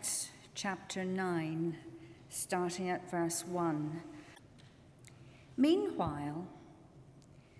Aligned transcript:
Acts 0.00 0.30
chapter 0.54 1.04
9, 1.04 1.76
starting 2.30 2.88
at 2.88 3.10
verse 3.10 3.44
1. 3.44 4.00
Meanwhile, 5.58 6.46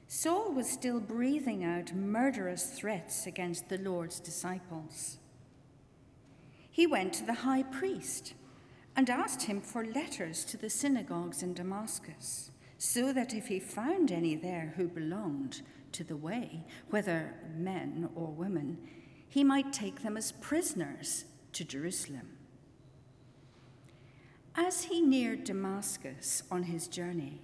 Saul 0.08 0.50
was 0.50 0.66
still 0.66 1.00
breathing 1.00 1.62
out 1.62 1.92
murderous 1.94 2.64
threats 2.70 3.26
against 3.26 3.68
the 3.68 3.76
Lord's 3.76 4.20
disciples. 4.20 5.18
He 6.70 6.86
went 6.86 7.12
to 7.12 7.26
the 7.26 7.44
high 7.44 7.62
priest 7.62 8.32
and 8.96 9.10
asked 9.10 9.42
him 9.42 9.60
for 9.60 9.84
letters 9.84 10.42
to 10.46 10.56
the 10.56 10.70
synagogues 10.70 11.42
in 11.42 11.52
Damascus, 11.52 12.52
so 12.78 13.12
that 13.12 13.34
if 13.34 13.48
he 13.48 13.60
found 13.60 14.10
any 14.10 14.34
there 14.34 14.72
who 14.78 14.88
belonged 14.88 15.60
to 15.92 16.04
the 16.04 16.16
way, 16.16 16.64
whether 16.88 17.34
men 17.54 18.08
or 18.14 18.28
women, 18.28 18.78
he 19.28 19.44
might 19.44 19.74
take 19.74 20.02
them 20.02 20.16
as 20.16 20.32
prisoners 20.32 21.26
to 21.52 21.64
Jerusalem. 21.64 22.36
As 24.54 24.84
he 24.84 25.00
neared 25.00 25.44
Damascus 25.44 26.42
on 26.50 26.64
his 26.64 26.88
journey, 26.88 27.40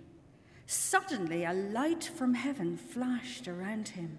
suddenly 0.66 1.45
a 1.45 1.52
light 1.52 2.05
from 2.05 2.34
heaven 2.34 2.77
flashed 2.77 3.46
around 3.46 3.88
him. 3.88 4.19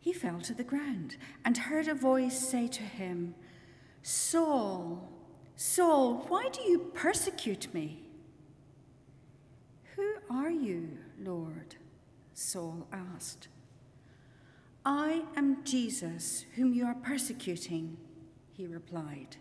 He 0.00 0.12
fell 0.12 0.40
to 0.40 0.54
the 0.54 0.64
ground 0.64 1.16
and 1.44 1.56
heard 1.56 1.86
a 1.86 1.94
voice 1.94 2.38
say 2.38 2.66
to 2.68 2.82
him, 2.82 3.34
Saul, 4.02 5.08
Saul, 5.54 6.24
why 6.28 6.48
do 6.52 6.60
you 6.62 6.90
persecute 6.92 7.72
me? 7.72 8.02
Who 9.94 10.14
are 10.28 10.50
you, 10.50 10.98
Lord? 11.20 11.76
Saul 12.34 12.88
asked. 12.92 13.48
I 14.84 15.22
am 15.36 15.62
Jesus, 15.62 16.44
whom 16.56 16.74
you 16.74 16.84
are 16.84 16.96
persecuting, 16.96 17.96
he 18.56 18.66
replied. 18.66 19.36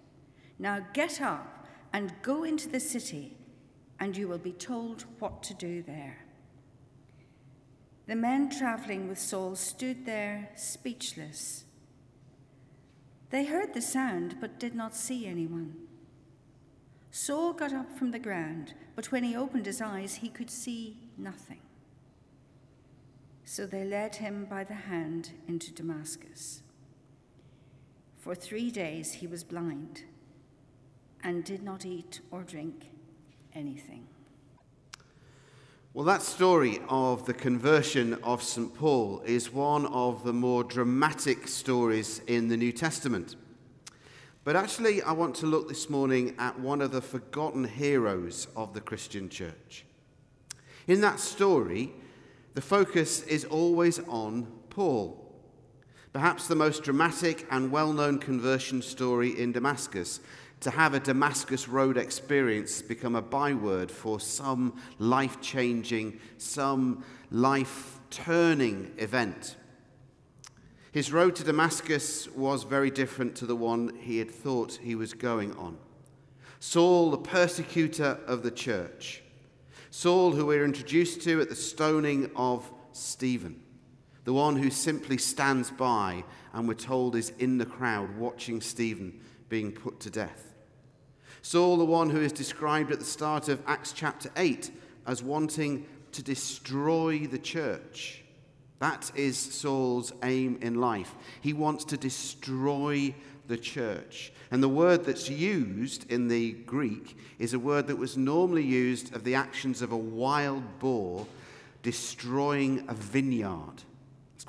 Now 0.60 0.86
get 0.94 1.22
up 1.22 1.68
and 1.94 2.14
go 2.22 2.44
into 2.44 2.70
the 2.70 2.80
city, 2.80 3.38
and 4.00 4.16
you 4.16 4.28
will 4.28 4.38
be 4.38 4.54
told 4.54 5.06
what 5.20 5.44
to 5.44 5.54
do 5.54 5.84
there. 5.84 6.26
The 8.08 8.16
men 8.16 8.50
traveling 8.50 9.08
with 9.08 9.20
Saul 9.20 9.56
stood 9.56 10.06
there 10.06 10.50
speechless. 10.56 11.66
They 13.30 13.46
heard 13.46 13.74
the 13.74 13.82
sound, 13.82 14.38
but 14.42 14.60
did 14.60 14.76
not 14.76 14.96
see 14.96 15.26
anyone. 15.26 15.76
Saul 17.12 17.54
got 17.54 17.74
up 17.74 17.98
from 17.98 18.12
the 18.12 18.20
ground, 18.20 18.74
but 18.96 19.12
when 19.12 19.24
he 19.24 19.36
opened 19.36 19.66
his 19.66 19.82
eyes, 19.82 20.16
he 20.16 20.30
could 20.30 20.50
see 20.50 20.98
nothing. 21.18 21.60
So 23.44 23.66
they 23.66 23.84
led 23.84 24.16
him 24.16 24.46
by 24.50 24.64
the 24.64 24.74
hand 24.74 25.32
into 25.48 25.74
Damascus. 25.74 26.62
For 28.22 28.36
three 28.36 28.70
days 28.70 29.14
he 29.14 29.26
was 29.26 29.44
blind 29.44 30.04
and 31.24 31.44
did 31.44 31.64
not 31.64 31.88
eat 31.88 32.20
or 32.30 32.44
drink 32.44 32.92
anything. 33.56 34.06
Well, 35.96 36.06
that 36.06 36.22
story 36.22 36.82
of 36.88 37.26
the 37.26 37.34
conversion 37.34 38.14
of 38.22 38.44
St. 38.44 38.76
Paul 38.76 39.24
is 39.26 39.52
one 39.52 39.88
of 39.88 40.24
the 40.24 40.34
more 40.34 40.64
dramatic 40.64 41.48
stories 41.48 42.22
in 42.28 42.48
the 42.48 42.58
New 42.58 42.72
Testament. 42.72 43.38
But 44.44 44.56
actually, 44.56 45.02
I 45.02 45.14
want 45.14 45.34
to 45.38 45.48
look 45.48 45.68
this 45.68 45.90
morning 45.90 46.36
at 46.38 46.60
one 46.60 46.84
of 46.84 46.92
the 46.92 47.02
forgotten 47.02 47.64
heroes 47.64 48.48
of 48.56 48.76
the 48.76 48.82
Christian 48.82 49.30
church. 49.30 49.84
In 50.88 51.02
that 51.02 51.20
story, 51.20 51.92
the 52.54 52.62
focus 52.62 53.24
is 53.24 53.46
always 53.46 53.98
on 54.08 54.46
Paul. 54.70 55.21
Perhaps 56.14 56.48
the 56.48 56.56
most 56.56 56.84
dramatic 56.84 57.48
and 57.50 57.72
well 57.72 57.94
known 57.94 58.20
conversion 58.20 58.82
story 58.82 59.40
in 59.40 59.52
Damascus. 59.52 60.20
To 60.62 60.70
have 60.70 60.94
a 60.94 61.00
Damascus 61.00 61.68
Road 61.68 61.98
experience 61.98 62.82
become 62.82 63.16
a 63.16 63.22
byword 63.22 63.90
for 63.90 64.20
some 64.20 64.80
life 65.00 65.42
changing, 65.42 66.20
some 66.38 67.04
life 67.32 68.00
turning 68.10 68.92
event. 68.98 69.56
His 70.92 71.14
road 71.14 71.36
to 71.38 71.44
Damascus 71.46 72.28
was 72.30 72.64
very 72.64 72.92
different 72.92 73.36
to 73.38 73.46
the 73.46 73.56
one 73.56 73.96
he 74.02 74.18
had 74.18 74.30
thought 74.30 74.80
he 74.84 74.94
was 74.94 75.14
going 75.14 75.56
on. 75.56 75.78
Saul, 76.60 77.10
the 77.10 77.18
persecutor 77.18 78.20
of 78.28 78.44
the 78.44 78.52
church, 78.52 79.24
Saul, 79.90 80.32
who 80.32 80.46
we're 80.46 80.66
introduced 80.66 81.22
to 81.22 81.42
at 81.42 81.50
the 81.50 81.56
stoning 81.56 82.30
of 82.36 82.70
Stephen, 82.92 83.61
the 84.24 84.34
one 84.34 84.56
who 84.56 84.70
simply 84.70 85.18
stands 85.18 85.72
by 85.72 86.24
and 86.54 86.68
we're 86.68 86.74
told 86.74 87.16
is 87.16 87.32
in 87.40 87.58
the 87.58 87.66
crowd 87.66 88.18
watching 88.18 88.62
Stephen 88.62 89.20
being 89.50 89.72
put 89.72 90.00
to 90.02 90.10
death. 90.10 90.54
Saul, 91.42 91.78
the 91.78 91.86
one 91.86 92.10
who 92.10 92.22
is 92.22 92.32
described 92.32 92.92
at 92.92 93.00
the 93.00 93.06
start 93.06 93.50
of 93.50 93.62
Acts 93.66 93.94
chapter 93.94 94.30
8 94.38 94.72
as 95.08 95.24
wanting 95.24 95.88
to 96.12 96.22
destroy 96.22 97.26
the 97.26 97.40
church. 97.40 98.24
That 98.80 99.12
is 99.16 99.38
Saul's 99.38 100.14
aim 100.24 100.60
in 100.62 100.76
life. 100.76 101.16
He 101.42 101.54
wants 101.54 101.86
to 101.86 101.98
destroy 101.98 103.14
the 103.48 103.58
church. 103.58 104.32
And 104.50 104.62
the 104.62 104.70
word 104.70 105.04
that's 105.04 105.30
used 105.30 106.12
in 106.12 106.28
the 106.28 106.52
Greek 106.52 107.18
is 107.40 107.54
a 107.54 107.60
word 107.60 107.88
that 107.88 107.98
was 107.98 108.18
normally 108.18 108.64
used 108.64 109.16
of 109.16 109.24
the 109.24 109.36
actions 109.36 109.82
of 109.82 109.92
a 109.92 109.98
wild 109.98 110.80
boar 110.80 111.28
destroying 111.84 112.86
a 112.88 112.94
vineyard. 112.94 113.84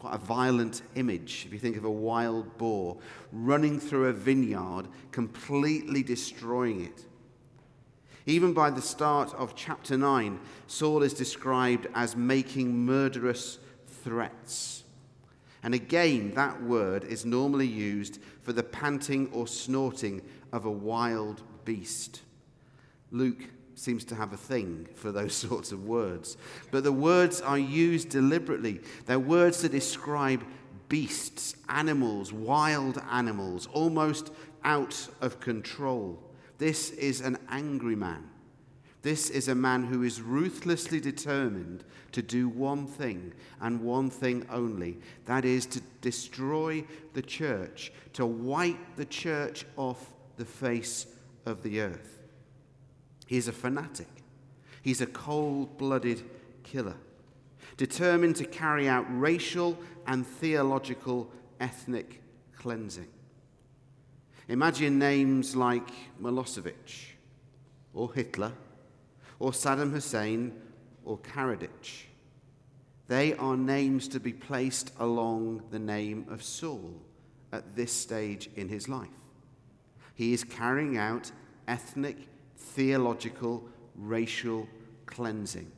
Quite 0.02 0.14
a 0.16 0.18
violent 0.18 0.82
image 0.96 1.44
if 1.46 1.52
you 1.52 1.60
think 1.60 1.76
of 1.76 1.84
a 1.84 1.90
wild 1.90 2.58
boar 2.58 2.96
running 3.30 3.78
through 3.78 4.08
a 4.08 4.12
vineyard, 4.12 4.88
completely 5.12 6.02
destroying 6.02 6.84
it. 6.84 7.06
Even 8.26 8.52
by 8.52 8.70
the 8.70 8.82
start 8.82 9.32
of 9.34 9.54
chapter 9.54 9.96
9, 9.96 10.40
Saul 10.66 11.04
is 11.04 11.14
described 11.14 11.86
as 11.94 12.16
making 12.16 12.84
murderous 12.84 13.60
threats. 13.86 14.82
And 15.62 15.72
again, 15.72 16.32
that 16.34 16.60
word 16.60 17.04
is 17.04 17.24
normally 17.24 17.68
used 17.68 18.20
for 18.42 18.52
the 18.52 18.64
panting 18.64 19.30
or 19.30 19.46
snorting 19.46 20.20
of 20.52 20.64
a 20.64 20.70
wild 20.72 21.42
beast. 21.64 22.22
Luke 23.12 23.44
seems 23.74 24.04
to 24.06 24.14
have 24.14 24.32
a 24.32 24.36
thing 24.36 24.88
for 24.94 25.12
those 25.12 25.34
sorts 25.48 25.72
of 25.72 25.84
words. 25.84 26.36
But 26.70 26.84
the 26.84 26.92
words 26.92 27.40
are 27.40 27.58
used 27.58 28.10
deliberately. 28.10 28.80
They're 29.06 29.18
words 29.18 29.62
that 29.62 29.72
describe 29.72 30.44
beasts, 30.88 31.56
animals, 31.68 32.32
wild 32.32 33.02
animals, 33.10 33.66
almost 33.72 34.30
out 34.64 35.08
of 35.20 35.40
control. 35.40 36.22
This 36.58 36.90
is 36.90 37.20
an 37.20 37.38
angry 37.48 37.96
man. 37.96 38.28
This 39.02 39.30
is 39.30 39.48
a 39.48 39.54
man 39.54 39.84
who 39.84 40.04
is 40.04 40.22
ruthlessly 40.22 41.00
determined 41.00 41.82
to 42.12 42.22
do 42.22 42.48
one 42.48 42.86
thing 42.86 43.32
and 43.60 43.80
one 43.80 44.10
thing 44.10 44.46
only 44.48 44.98
that 45.26 45.44
is, 45.44 45.66
to 45.66 45.80
destroy 46.00 46.84
the 47.14 47.22
church, 47.22 47.92
to 48.12 48.24
wipe 48.24 48.96
the 48.96 49.04
church 49.04 49.64
off 49.76 50.12
the 50.36 50.44
face 50.44 51.06
of 51.46 51.62
the 51.64 51.80
earth. 51.80 52.21
He's 53.26 53.48
a 53.48 53.52
fanatic, 53.52 54.08
he's 54.82 55.00
a 55.00 55.06
cold 55.06 55.78
blooded 55.78 56.22
killer, 56.62 56.96
determined 57.76 58.36
to 58.36 58.44
carry 58.44 58.88
out 58.88 59.06
racial 59.08 59.78
and 60.06 60.26
theological 60.26 61.30
ethnic 61.60 62.20
cleansing. 62.56 63.08
Imagine 64.48 64.98
names 64.98 65.56
like 65.56 65.88
Milosevic 66.20 67.14
or 67.94 68.12
Hitler 68.12 68.52
or 69.38 69.52
Saddam 69.52 69.92
Hussein 69.92 70.52
or 71.04 71.18
Karadzic. 71.18 72.06
They 73.08 73.34
are 73.34 73.56
names 73.56 74.08
to 74.08 74.20
be 74.20 74.32
placed 74.32 74.92
along 74.98 75.62
the 75.70 75.78
name 75.78 76.26
of 76.28 76.42
Saul 76.42 76.94
at 77.52 77.76
this 77.76 77.92
stage 77.92 78.48
in 78.56 78.68
his 78.68 78.88
life. 78.88 79.08
He 80.14 80.32
is 80.32 80.44
carrying 80.44 80.96
out 80.96 81.30
ethnic, 81.68 82.16
theological, 82.62 83.64
racial 83.96 84.68
cleansing. 85.06 85.70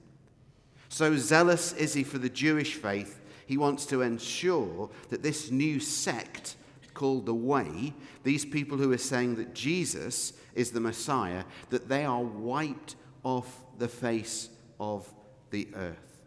So 0.88 1.16
zealous 1.16 1.72
is 1.72 1.94
he 1.94 2.04
for 2.04 2.18
the 2.18 2.28
Jewish 2.28 2.74
faith, 2.74 3.20
he 3.46 3.56
wants 3.56 3.84
to 3.86 4.02
ensure 4.02 4.90
that 5.10 5.22
this 5.22 5.50
new 5.50 5.80
sect 5.80 6.56
called 6.94 7.26
the 7.26 7.34
Way, 7.34 7.92
these 8.22 8.44
people 8.44 8.78
who 8.78 8.92
are 8.92 8.98
saying 8.98 9.34
that 9.36 9.54
Jesus 9.54 10.32
is 10.54 10.70
the 10.70 10.80
Messiah, 10.80 11.44
that 11.70 11.88
they 11.88 12.04
are 12.04 12.22
wiped 12.22 12.96
off 13.24 13.64
the 13.78 13.88
face 13.88 14.48
of 14.78 15.12
the 15.50 15.68
earth. 15.74 16.20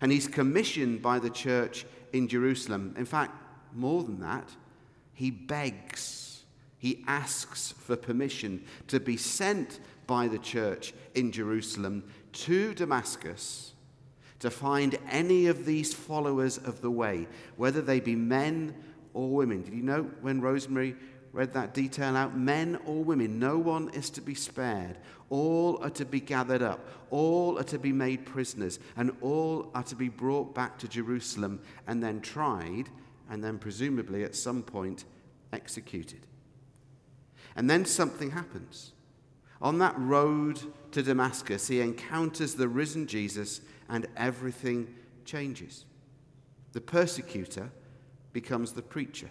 And 0.00 0.10
he's 0.10 0.26
commissioned 0.26 1.02
by 1.02 1.18
the 1.18 1.30
church 1.30 1.84
in 2.12 2.28
Jerusalem. 2.28 2.94
In 2.96 3.04
fact, 3.04 3.32
more 3.74 4.02
than 4.02 4.20
that, 4.20 4.48
he 5.14 5.30
begs, 5.30 6.25
he 6.86 7.02
asks 7.08 7.72
for 7.72 7.96
permission 7.96 8.64
to 8.86 9.00
be 9.00 9.16
sent 9.16 9.80
by 10.06 10.28
the 10.28 10.38
church 10.38 10.94
in 11.16 11.32
Jerusalem 11.32 12.04
to 12.32 12.74
Damascus 12.74 13.72
to 14.38 14.50
find 14.50 14.96
any 15.10 15.48
of 15.48 15.66
these 15.66 15.92
followers 15.92 16.58
of 16.58 16.82
the 16.82 16.90
way, 16.90 17.26
whether 17.56 17.82
they 17.82 17.98
be 17.98 18.14
men 18.14 18.72
or 19.14 19.30
women. 19.30 19.62
Did 19.62 19.74
you 19.74 19.82
know 19.82 20.04
when 20.20 20.40
Rosemary 20.40 20.94
read 21.32 21.54
that 21.54 21.74
detail 21.74 22.16
out. 22.16 22.38
Men 22.38 22.78
or 22.86 23.02
women, 23.02 23.40
no 23.40 23.58
one 23.58 23.90
is 23.90 24.08
to 24.10 24.20
be 24.20 24.34
spared. 24.34 24.96
All 25.28 25.82
are 25.82 25.90
to 25.90 26.04
be 26.04 26.20
gathered 26.20 26.62
up. 26.62 26.86
All 27.10 27.58
are 27.58 27.64
to 27.64 27.80
be 27.80 27.92
made 27.92 28.24
prisoners. 28.24 28.78
And 28.96 29.10
all 29.20 29.72
are 29.74 29.82
to 29.82 29.96
be 29.96 30.08
brought 30.08 30.54
back 30.54 30.78
to 30.78 30.88
Jerusalem 30.88 31.60
and 31.88 32.00
then 32.00 32.20
tried, 32.20 32.90
and 33.28 33.42
then 33.42 33.58
presumably 33.58 34.22
at 34.22 34.36
some 34.36 34.62
point 34.62 35.04
executed. 35.52 36.20
And 37.56 37.68
then 37.68 37.84
something 37.86 38.32
happens. 38.32 38.92
On 39.62 39.78
that 39.78 39.98
road 39.98 40.60
to 40.92 41.02
Damascus, 41.02 41.68
he 41.68 41.80
encounters 41.80 42.54
the 42.54 42.68
risen 42.68 43.06
Jesus, 43.06 43.62
and 43.88 44.06
everything 44.16 44.94
changes. 45.24 45.86
The 46.72 46.80
persecutor 46.80 47.70
becomes 48.32 48.72
the 48.72 48.82
preacher. 48.82 49.30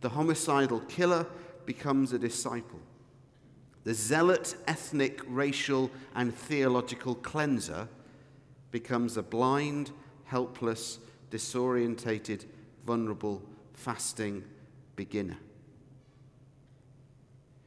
The 0.00 0.08
homicidal 0.08 0.80
killer 0.80 1.26
becomes 1.64 2.12
a 2.12 2.18
disciple. 2.18 2.80
The 3.84 3.94
zealot, 3.94 4.56
ethnic, 4.66 5.20
racial, 5.26 5.90
and 6.14 6.34
theological 6.34 7.14
cleanser 7.14 7.88
becomes 8.72 9.16
a 9.16 9.22
blind, 9.22 9.92
helpless, 10.24 10.98
disorientated, 11.30 12.44
vulnerable, 12.84 13.42
fasting 13.74 14.44
beginner. 14.96 15.38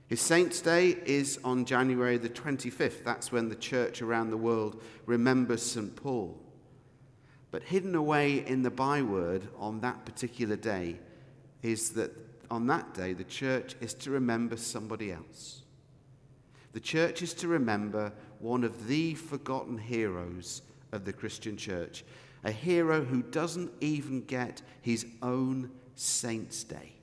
His 0.07 0.21
Saints' 0.21 0.61
Day 0.61 0.97
is 1.05 1.39
on 1.43 1.65
January 1.65 2.17
the 2.17 2.29
25th. 2.29 3.03
That's 3.03 3.31
when 3.31 3.49
the 3.49 3.55
church 3.55 4.01
around 4.01 4.29
the 4.29 4.37
world 4.37 4.81
remembers 5.05 5.63
St. 5.63 5.95
Paul. 5.95 6.39
But 7.51 7.63
hidden 7.63 7.95
away 7.95 8.45
in 8.45 8.63
the 8.63 8.71
byword 8.71 9.47
on 9.57 9.79
that 9.81 10.05
particular 10.05 10.55
day 10.55 10.99
is 11.61 11.91
that 11.91 12.11
on 12.51 12.67
that 12.67 12.93
day 12.93 13.13
the 13.13 13.23
church 13.23 13.75
is 13.79 13.93
to 13.95 14.11
remember 14.11 14.57
somebody 14.57 15.11
else. 15.11 15.61
The 16.73 16.79
church 16.79 17.21
is 17.21 17.33
to 17.35 17.47
remember 17.47 18.11
one 18.39 18.63
of 18.63 18.87
the 18.87 19.13
forgotten 19.13 19.77
heroes 19.77 20.63
of 20.91 21.05
the 21.05 21.13
Christian 21.13 21.55
church, 21.55 22.03
a 22.43 22.51
hero 22.51 23.03
who 23.03 23.21
doesn't 23.21 23.71
even 23.79 24.25
get 24.25 24.61
his 24.81 25.05
own 25.21 25.71
Saints' 25.95 26.63
Day 26.63 26.93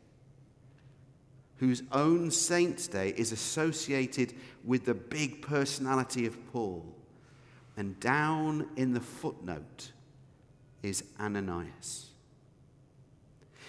whose 1.61 1.83
own 1.93 2.31
Saints' 2.31 2.89
Day 2.89 3.13
is 3.19 3.33
associated 3.33 4.33
with 4.65 4.87
the 4.87 4.95
big 4.95 5.43
personality 5.43 6.25
of 6.25 6.53
Paul. 6.53 6.87
And 7.77 8.01
down 8.01 8.71
in 8.77 8.95
the 8.95 9.01
footnote 9.01 9.93
is 10.83 11.05
Ananias. 11.21 12.07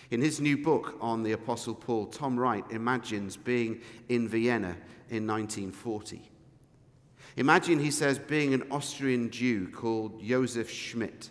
In 0.10 0.22
his 0.22 0.40
new 0.40 0.58
book 0.58 0.96
on 1.02 1.24
the 1.24 1.34
Apostle 1.34 1.76
Paul, 1.76 2.06
Tom 2.06 2.40
Wright 2.40 2.64
imagines 2.72 3.36
being 3.36 3.82
in 4.08 4.26
Vienna 4.26 4.78
in 5.10 5.28
1940. 5.28 6.22
Imagine, 7.36 7.80
he 7.80 7.92
says, 7.92 8.18
being 8.18 8.54
an 8.54 8.64
Austrian 8.72 9.30
Jew 9.30 9.68
called 9.68 10.24
Josef 10.24 10.72
Schmidt. 10.72 11.30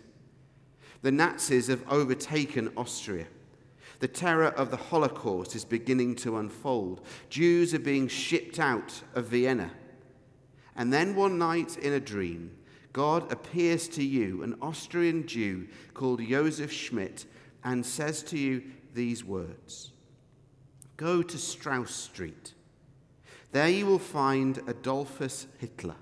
The 1.01 1.11
Nazis 1.11 1.67
have 1.67 1.83
overtaken 1.91 2.71
Austria. 2.77 3.25
The 4.01 4.07
terror 4.07 4.47
of 4.47 4.71
the 4.71 4.77
Holocaust 4.77 5.55
is 5.55 5.63
beginning 5.63 6.15
to 6.17 6.37
unfold. 6.37 7.01
Jews 7.29 7.71
are 7.75 7.79
being 7.79 8.07
shipped 8.07 8.59
out 8.59 9.03
of 9.13 9.27
Vienna. 9.27 9.69
And 10.75 10.91
then 10.91 11.15
one 11.15 11.37
night 11.37 11.77
in 11.77 11.93
a 11.93 11.99
dream, 11.99 12.57
God 12.93 13.31
appears 13.31 13.87
to 13.89 14.03
you, 14.03 14.41
an 14.41 14.57
Austrian 14.59 15.27
Jew 15.27 15.67
called 15.93 16.19
Josef 16.19 16.71
Schmidt, 16.71 17.25
and 17.63 17.85
says 17.85 18.23
to 18.23 18.39
you 18.39 18.63
these 18.95 19.23
words 19.23 19.91
Go 20.97 21.21
to 21.21 21.37
Strauss 21.37 21.93
Street. 21.93 22.55
There 23.51 23.69
you 23.69 23.85
will 23.85 23.99
find 23.99 24.57
Adolphus 24.65 25.45
Hitler. 25.59 25.95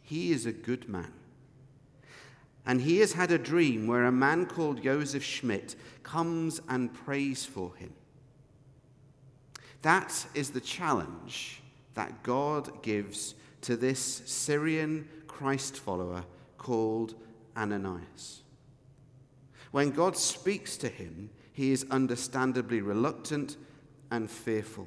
He 0.00 0.32
is 0.32 0.46
a 0.46 0.52
good 0.52 0.88
man. 0.88 1.12
And 2.64 2.80
he 2.80 2.98
has 2.98 3.12
had 3.12 3.32
a 3.32 3.38
dream 3.38 3.86
where 3.86 4.04
a 4.04 4.12
man 4.12 4.46
called 4.46 4.82
Josef 4.82 5.24
Schmidt 5.24 5.74
comes 6.02 6.60
and 6.68 6.94
prays 6.94 7.44
for 7.44 7.74
him. 7.74 7.92
That 9.82 10.26
is 10.34 10.50
the 10.50 10.60
challenge 10.60 11.60
that 11.94 12.22
God 12.22 12.82
gives 12.82 13.34
to 13.62 13.76
this 13.76 14.22
Syrian 14.26 15.08
Christ 15.26 15.76
follower 15.76 16.24
called 16.56 17.14
Ananias. 17.56 18.42
When 19.72 19.90
God 19.90 20.16
speaks 20.16 20.76
to 20.78 20.88
him, 20.88 21.30
he 21.52 21.72
is 21.72 21.86
understandably 21.90 22.80
reluctant 22.80 23.56
and 24.10 24.30
fearful. 24.30 24.86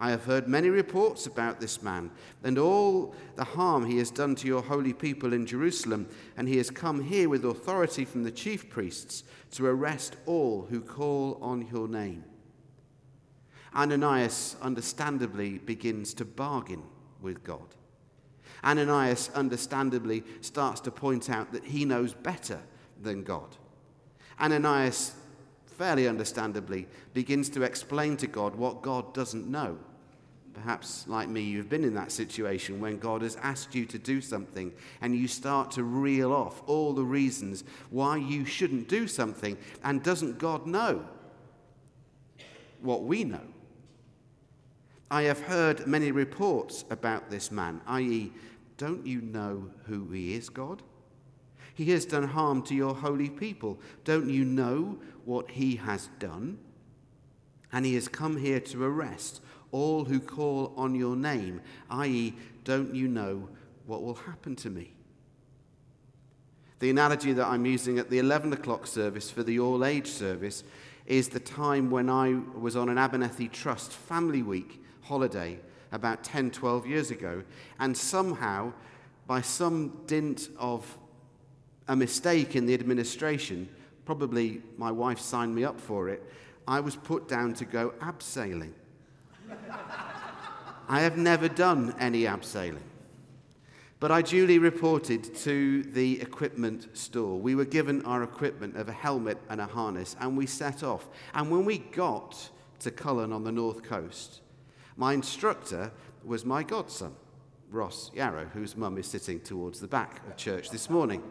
I 0.00 0.10
have 0.10 0.24
heard 0.24 0.48
many 0.48 0.70
reports 0.70 1.26
about 1.26 1.60
this 1.60 1.82
man 1.82 2.10
and 2.42 2.58
all 2.58 3.14
the 3.36 3.44
harm 3.44 3.84
he 3.84 3.98
has 3.98 4.10
done 4.10 4.34
to 4.36 4.46
your 4.46 4.62
holy 4.62 4.94
people 4.94 5.34
in 5.34 5.44
Jerusalem, 5.44 6.08
and 6.38 6.48
he 6.48 6.56
has 6.56 6.70
come 6.70 7.04
here 7.04 7.28
with 7.28 7.44
authority 7.44 8.06
from 8.06 8.22
the 8.22 8.30
chief 8.30 8.70
priests 8.70 9.24
to 9.52 9.66
arrest 9.66 10.16
all 10.24 10.66
who 10.70 10.80
call 10.80 11.38
on 11.42 11.68
your 11.70 11.86
name. 11.86 12.24
Ananias 13.74 14.56
understandably 14.62 15.58
begins 15.58 16.14
to 16.14 16.24
bargain 16.24 16.82
with 17.20 17.44
God. 17.44 17.74
Ananias 18.64 19.30
understandably 19.34 20.24
starts 20.40 20.80
to 20.80 20.90
point 20.90 21.28
out 21.28 21.52
that 21.52 21.64
he 21.64 21.84
knows 21.84 22.14
better 22.14 22.60
than 23.02 23.22
God. 23.22 23.56
Ananias, 24.40 25.12
fairly 25.66 26.08
understandably, 26.08 26.86
begins 27.12 27.50
to 27.50 27.62
explain 27.62 28.16
to 28.16 28.26
God 28.26 28.56
what 28.56 28.82
God 28.82 29.12
doesn't 29.12 29.46
know. 29.46 29.78
Perhaps, 30.62 31.06
like 31.08 31.30
me, 31.30 31.40
you've 31.40 31.70
been 31.70 31.84
in 31.84 31.94
that 31.94 32.12
situation 32.12 32.80
when 32.80 32.98
God 32.98 33.22
has 33.22 33.36
asked 33.36 33.74
you 33.74 33.86
to 33.86 33.98
do 33.98 34.20
something 34.20 34.72
and 35.00 35.16
you 35.16 35.26
start 35.26 35.70
to 35.72 35.84
reel 35.84 36.34
off 36.34 36.62
all 36.66 36.92
the 36.92 37.02
reasons 37.02 37.64
why 37.88 38.18
you 38.18 38.44
shouldn't 38.44 38.86
do 38.86 39.08
something. 39.08 39.56
And 39.82 40.02
doesn't 40.02 40.38
God 40.38 40.66
know 40.66 41.06
what 42.82 43.04
we 43.04 43.24
know? 43.24 43.46
I 45.10 45.22
have 45.22 45.40
heard 45.40 45.86
many 45.86 46.12
reports 46.12 46.84
about 46.90 47.30
this 47.30 47.50
man, 47.50 47.80
i.e., 47.86 48.30
don't 48.76 49.06
you 49.06 49.22
know 49.22 49.70
who 49.86 50.10
he 50.10 50.34
is, 50.34 50.50
God? 50.50 50.82
He 51.74 51.90
has 51.92 52.04
done 52.04 52.28
harm 52.28 52.62
to 52.64 52.74
your 52.74 52.94
holy 52.94 53.30
people. 53.30 53.80
Don't 54.04 54.28
you 54.28 54.44
know 54.44 54.98
what 55.24 55.52
he 55.52 55.76
has 55.76 56.10
done? 56.18 56.58
And 57.72 57.86
he 57.86 57.94
has 57.94 58.08
come 58.08 58.36
here 58.36 58.60
to 58.60 58.84
arrest 58.84 59.40
all 59.72 60.04
who 60.04 60.20
call 60.20 60.72
on 60.76 60.94
your 60.94 61.16
name, 61.16 61.60
i.e., 61.90 62.34
don't 62.64 62.94
you 62.94 63.08
know 63.08 63.48
what 63.86 64.02
will 64.02 64.14
happen 64.14 64.54
to 64.56 64.70
me? 64.70 64.92
The 66.80 66.90
analogy 66.90 67.32
that 67.34 67.46
I'm 67.46 67.66
using 67.66 67.98
at 67.98 68.08
the 68.08 68.18
11 68.18 68.52
o'clock 68.52 68.86
service 68.86 69.30
for 69.30 69.42
the 69.42 69.60
all 69.60 69.84
age 69.84 70.06
service 70.06 70.64
is 71.06 71.28
the 71.28 71.40
time 71.40 71.90
when 71.90 72.08
I 72.08 72.40
was 72.58 72.76
on 72.76 72.88
an 72.88 72.96
Abernethy 72.96 73.48
Trust 73.48 73.92
Family 73.92 74.42
Week 74.42 74.82
holiday 75.02 75.58
about 75.92 76.22
10, 76.22 76.52
12 76.52 76.86
years 76.86 77.10
ago, 77.10 77.42
and 77.80 77.96
somehow, 77.96 78.72
by 79.26 79.40
some 79.40 80.00
dint 80.06 80.48
of 80.58 80.96
a 81.88 81.96
mistake 81.96 82.54
in 82.54 82.66
the 82.66 82.74
administration, 82.74 83.68
probably 84.04 84.62
my 84.76 84.90
wife 84.90 85.18
signed 85.18 85.54
me 85.54 85.64
up 85.64 85.80
for 85.80 86.08
it, 86.08 86.22
I 86.66 86.78
was 86.80 86.94
put 86.94 87.28
down 87.28 87.54
to 87.54 87.64
go 87.64 87.90
abseiling. 88.00 88.72
I 90.88 91.00
have 91.00 91.16
never 91.16 91.48
done 91.48 91.94
any 91.98 92.22
abseiling. 92.22 92.82
But 94.00 94.10
I 94.10 94.22
duly 94.22 94.58
reported 94.58 95.34
to 95.36 95.82
the 95.82 96.20
equipment 96.22 96.96
store. 96.96 97.38
We 97.38 97.54
were 97.54 97.66
given 97.66 98.04
our 98.06 98.22
equipment 98.22 98.76
of 98.76 98.88
a 98.88 98.92
helmet 98.92 99.38
and 99.50 99.60
a 99.60 99.66
harness, 99.66 100.16
and 100.18 100.36
we 100.36 100.46
set 100.46 100.82
off. 100.82 101.06
And 101.34 101.50
when 101.50 101.66
we 101.66 101.78
got 101.78 102.50
to 102.80 102.90
Cullen 102.90 103.30
on 103.30 103.44
the 103.44 103.52
north 103.52 103.82
coast, 103.82 104.40
my 104.96 105.12
instructor 105.12 105.92
was 106.24 106.46
my 106.46 106.62
godson, 106.62 107.14
Ross 107.70 108.10
Yarrow, 108.14 108.46
whose 108.46 108.74
mum 108.74 108.96
is 108.96 109.06
sitting 109.06 109.38
towards 109.38 109.80
the 109.80 109.88
back 109.88 110.26
of 110.26 110.36
church 110.36 110.70
this 110.70 110.88
morning. 110.88 111.22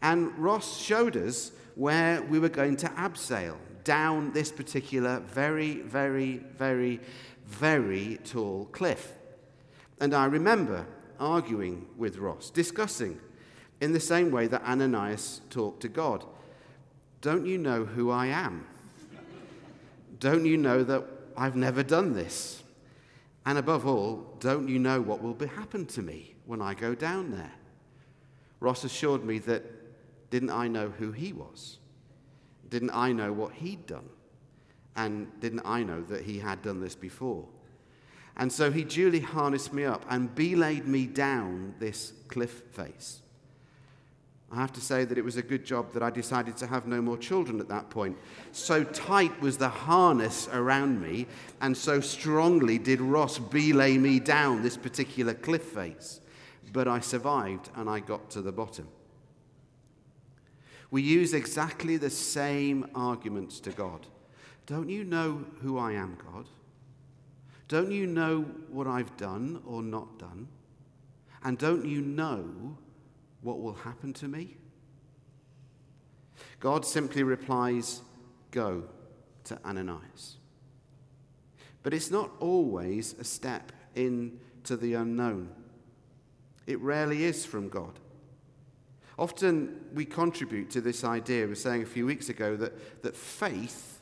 And 0.00 0.36
Ross 0.38 0.80
showed 0.80 1.16
us 1.16 1.52
where 1.74 2.22
we 2.22 2.38
were 2.38 2.48
going 2.48 2.76
to 2.76 2.88
abseil 2.88 3.56
down 3.86 4.32
this 4.32 4.52
particular 4.52 5.20
very, 5.20 5.76
very, 5.76 6.38
very 6.58 7.00
very 7.46 8.18
tall 8.24 8.66
cliff. 8.72 9.12
And 10.00 10.12
I 10.12 10.26
remember 10.26 10.86
arguing 11.18 11.86
with 11.96 12.18
Ross, 12.18 12.50
discussing 12.50 13.18
in 13.80 13.92
the 13.92 14.00
same 14.00 14.30
way 14.30 14.46
that 14.48 14.62
Ananias 14.62 15.40
talked 15.48 15.80
to 15.82 15.88
God. 15.88 16.24
Don't 17.20 17.46
you 17.46 17.56
know 17.56 17.84
who 17.84 18.10
I 18.10 18.26
am? 18.26 18.66
Don't 20.20 20.44
you 20.44 20.56
know 20.56 20.82
that 20.84 21.04
I've 21.36 21.56
never 21.56 21.82
done 21.82 22.14
this? 22.14 22.62
And 23.44 23.58
above 23.58 23.86
all, 23.86 24.26
don't 24.40 24.68
you 24.68 24.78
know 24.78 25.00
what 25.00 25.22
will 25.22 25.34
be 25.34 25.46
happen 25.46 25.86
to 25.86 26.02
me 26.02 26.34
when 26.46 26.60
I 26.60 26.74
go 26.74 26.94
down 26.94 27.30
there? 27.30 27.52
Ross 28.60 28.84
assured 28.84 29.24
me 29.24 29.38
that 29.40 29.62
didn't 30.30 30.50
I 30.50 30.68
know 30.68 30.88
who 30.88 31.12
he 31.12 31.32
was? 31.32 31.78
Didn't 32.68 32.90
I 32.90 33.12
know 33.12 33.32
what 33.32 33.52
he'd 33.52 33.86
done? 33.86 34.08
And 34.96 35.28
didn't 35.40 35.62
I 35.64 35.82
know 35.82 36.02
that 36.02 36.22
he 36.22 36.38
had 36.38 36.62
done 36.62 36.80
this 36.80 36.94
before? 36.94 37.46
And 38.36 38.52
so 38.52 38.70
he 38.70 38.84
duly 38.84 39.20
harnessed 39.20 39.72
me 39.72 39.84
up 39.84 40.04
and 40.08 40.34
belayed 40.34 40.86
me 40.86 41.06
down 41.06 41.74
this 41.78 42.12
cliff 42.28 42.62
face. 42.72 43.22
I 44.52 44.56
have 44.56 44.72
to 44.74 44.80
say 44.80 45.04
that 45.04 45.18
it 45.18 45.24
was 45.24 45.36
a 45.36 45.42
good 45.42 45.64
job 45.64 45.92
that 45.92 46.02
I 46.02 46.10
decided 46.10 46.56
to 46.58 46.66
have 46.66 46.86
no 46.86 47.02
more 47.02 47.16
children 47.18 47.58
at 47.60 47.68
that 47.68 47.90
point. 47.90 48.16
So 48.52 48.84
tight 48.84 49.40
was 49.40 49.56
the 49.58 49.68
harness 49.68 50.48
around 50.52 51.02
me, 51.02 51.26
and 51.60 51.76
so 51.76 52.00
strongly 52.00 52.78
did 52.78 53.00
Ross 53.00 53.38
belay 53.38 53.98
me 53.98 54.20
down 54.20 54.62
this 54.62 54.76
particular 54.76 55.34
cliff 55.34 55.64
face. 55.64 56.20
But 56.72 56.86
I 56.86 57.00
survived 57.00 57.70
and 57.74 57.90
I 57.90 58.00
got 58.00 58.30
to 58.30 58.42
the 58.42 58.52
bottom. 58.52 58.86
We 60.90 61.02
use 61.02 61.34
exactly 61.34 61.96
the 61.96 62.10
same 62.10 62.88
arguments 62.94 63.60
to 63.60 63.70
God. 63.70 64.06
Don't 64.66 64.88
you 64.88 65.04
know 65.04 65.44
who 65.60 65.78
I 65.78 65.92
am, 65.92 66.16
God? 66.32 66.46
Don't 67.68 67.90
you 67.90 68.06
know 68.06 68.42
what 68.70 68.86
I've 68.86 69.16
done 69.16 69.62
or 69.66 69.82
not 69.82 70.18
done? 70.18 70.48
And 71.42 71.58
don't 71.58 71.84
you 71.84 72.00
know 72.00 72.76
what 73.42 73.60
will 73.60 73.74
happen 73.74 74.12
to 74.14 74.28
me? 74.28 74.56
God 76.60 76.84
simply 76.84 77.22
replies, 77.22 78.02
Go 78.50 78.84
to 79.44 79.58
Ananias. 79.64 80.36
But 81.82 81.94
it's 81.94 82.10
not 82.10 82.30
always 82.40 83.14
a 83.18 83.24
step 83.24 83.72
into 83.94 84.76
the 84.76 84.94
unknown, 84.94 85.50
it 86.66 86.80
rarely 86.80 87.24
is 87.24 87.46
from 87.46 87.68
God. 87.68 87.98
Often 89.18 89.80
we 89.94 90.04
contribute 90.04 90.70
to 90.70 90.80
this 90.80 91.04
idea. 91.04 91.42
We 91.42 91.50
were 91.50 91.54
saying 91.54 91.82
a 91.82 91.86
few 91.86 92.06
weeks 92.06 92.28
ago 92.28 92.56
that, 92.56 93.02
that 93.02 93.16
faith 93.16 94.00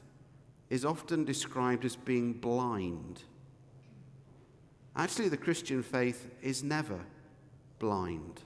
is 0.70 0.84
often 0.84 1.24
described 1.24 1.84
as 1.84 1.94
being 1.94 2.32
blind. 2.32 3.22
Actually, 4.96 5.28
the 5.28 5.36
Christian 5.36 5.82
faith 5.82 6.30
is 6.42 6.62
never 6.62 7.00
blind. 7.78 8.40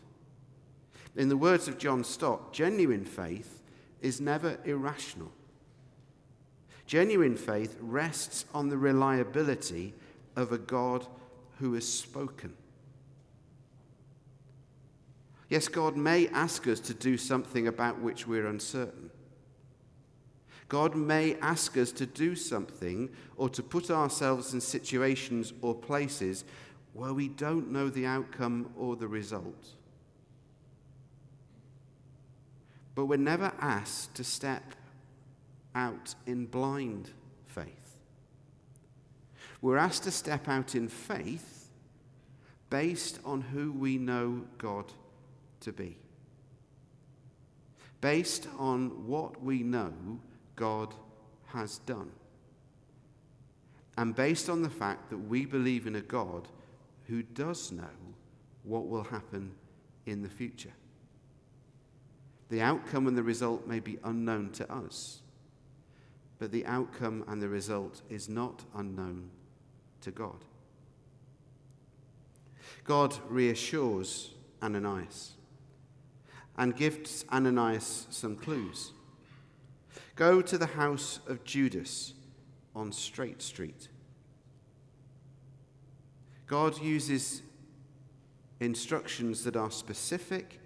In 1.17 1.29
the 1.29 1.37
words 1.37 1.69
of 1.69 1.79
John 1.79 2.05
Stott, 2.05 2.53
genuine 2.53 3.05
faith 3.05 3.63
is 4.01 4.21
never 4.21 4.59
irrational. 4.65 5.33
Genuine 6.87 7.37
faith 7.37 7.77
rests 7.81 8.45
on 8.55 8.69
the 8.69 8.79
reliability 8.79 9.95
of 10.37 10.53
a 10.53 10.59
God 10.59 11.07
who 11.59 11.75
has 11.75 11.87
spoken. 11.87 12.55
Yes, 15.49 15.67
God 15.67 15.97
may 15.97 16.29
ask 16.29 16.67
us 16.67 16.79
to 16.81 16.95
do 16.95 17.17
something 17.17 17.69
about 17.69 18.01
which 18.01 18.27
we're 18.27 18.47
uncertain. 18.47 19.11
God 20.69 20.95
may 20.95 21.37
ask 21.37 21.79
us 21.79 21.91
to 21.93 22.05
do 22.05 22.37
something 22.37 23.09
or 23.39 23.49
to 23.49 23.63
put 23.63 23.91
ourselves 23.91 24.53
in 24.53 24.61
situations 24.61 25.55
or 25.63 25.75
places 25.75 26.45
where 26.93 27.15
we 27.15 27.29
don't 27.29 27.71
know 27.71 27.89
the 27.89 28.05
outcome 28.05 28.71
or 28.77 28.95
the 28.95 29.09
result. 29.09 29.69
But 32.95 33.07
we're 33.07 33.17
never 33.17 33.53
asked 33.61 34.15
to 34.17 34.25
step 34.25 34.75
out 35.75 36.15
in 36.27 36.45
blind 36.45 37.11
faith. 37.47 37.97
We're 39.63 39.79
asked 39.79 40.03
to 40.03 40.11
step 40.11 40.49
out 40.49 40.75
in 40.75 40.89
faith 40.89 41.71
based 42.69 43.21
on 43.25 43.41
who 43.41 43.73
we 43.73 43.97
know 43.97 44.45
God 44.59 44.93
to 45.61 45.73
be, 45.73 45.97
based 48.01 48.49
on 48.59 49.07
what 49.07 49.43
we 49.43 49.63
know 49.63 49.93
God 50.57 50.95
has 51.47 51.79
done. 51.79 52.11
And 53.97 54.15
based 54.15 54.49
on 54.49 54.63
the 54.63 54.71
fact 54.71 55.11
that 55.11 55.19
we 55.19 55.45
believe 55.45 55.87
in 55.87 55.97
a 55.97 56.01
God 56.01 56.47
who 57.09 57.23
does 57.23 57.73
know 57.73 57.85
what 58.63 58.87
will 58.87 59.05
happen 59.05 59.53
in 60.07 60.23
the 60.23 60.29
future. 60.29 60.73
The 62.51 62.61
outcome 62.61 63.09
and 63.09 63.17
the 63.17 63.23
result 63.23 63.67
may 63.67 63.81
be 63.81 63.99
unknown 64.05 64.51
to 64.53 64.73
us, 64.73 65.23
but 66.39 66.53
the 66.53 66.65
outcome 66.67 67.25
and 67.29 67.43
the 67.43 67.49
result 67.49 68.03
is 68.09 68.29
not 68.29 68.65
unknown 68.75 69.31
to 70.03 70.11
God. 70.11 70.45
God 72.85 73.17
reassures 73.29 74.35
Ananias 74.63 75.33
and 76.59 76.77
gives 76.77 77.25
Ananias 77.33 78.09
some 78.11 78.37
clues. 78.37 78.93
Go 80.17 80.43
to 80.43 80.59
the 80.59 80.67
house 80.67 81.21
of 81.29 81.45
Judas 81.45 82.15
on 82.75 82.91
Straight 82.91 83.41
Street. 83.41 83.89
God 86.49 86.83
uses 86.83 87.43
instructions 88.59 89.45
that 89.45 89.57
are 89.57 89.71
specific 89.71 90.59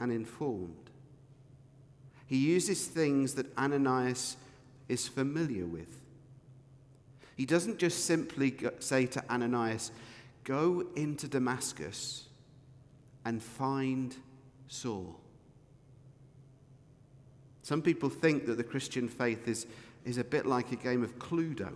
and 0.00 0.10
informed. 0.10 0.90
He 2.26 2.36
uses 2.36 2.86
things 2.86 3.34
that 3.34 3.56
Ananias 3.56 4.36
is 4.88 5.06
familiar 5.06 5.66
with. 5.66 6.00
He 7.36 7.46
doesn't 7.46 7.78
just 7.78 8.04
simply 8.04 8.56
say 8.80 9.06
to 9.06 9.24
Ananias, 9.30 9.92
Go 10.42 10.84
into 10.96 11.28
Damascus 11.28 12.26
and 13.24 13.42
find 13.42 14.16
Saul. 14.68 15.19
Some 17.62 17.82
people 17.82 18.08
think 18.08 18.46
that 18.46 18.56
the 18.56 18.64
Christian 18.64 19.08
faith 19.08 19.46
is, 19.46 19.66
is 20.04 20.18
a 20.18 20.24
bit 20.24 20.46
like 20.46 20.72
a 20.72 20.76
game 20.76 21.02
of 21.02 21.18
Cluedo. 21.18 21.72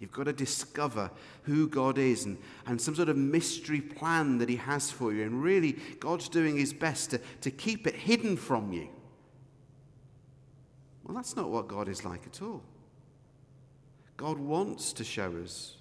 You've 0.00 0.12
got 0.12 0.24
to 0.24 0.32
discover 0.32 1.10
who 1.42 1.68
God 1.68 1.98
is 1.98 2.24
and, 2.24 2.38
and 2.66 2.80
some 2.80 2.94
sort 2.94 3.10
of 3.10 3.18
mystery 3.18 3.82
plan 3.82 4.38
that 4.38 4.48
He 4.48 4.56
has 4.56 4.90
for 4.90 5.12
you. 5.12 5.22
And 5.24 5.42
really, 5.42 5.72
God's 6.00 6.28
doing 6.28 6.56
His 6.56 6.72
best 6.72 7.10
to, 7.10 7.20
to 7.42 7.50
keep 7.50 7.86
it 7.86 7.94
hidden 7.94 8.36
from 8.36 8.72
you. 8.72 8.88
Well, 11.04 11.14
that's 11.14 11.36
not 11.36 11.50
what 11.50 11.68
God 11.68 11.88
is 11.88 12.04
like 12.04 12.26
at 12.26 12.40
all. 12.40 12.62
God 14.16 14.38
wants 14.38 14.92
to 14.94 15.04
show 15.04 15.34
us 15.42 15.76